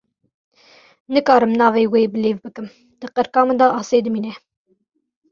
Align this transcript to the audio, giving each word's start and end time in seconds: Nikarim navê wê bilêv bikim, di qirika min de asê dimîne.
Nikarim 1.13 1.53
navê 1.59 1.83
wê 1.93 2.01
bilêv 2.13 2.37
bikim, 2.45 2.67
di 2.99 3.07
qirika 3.15 3.41
min 3.47 3.57
de 3.61 3.67
asê 3.79 3.97
dimîne. 4.05 4.33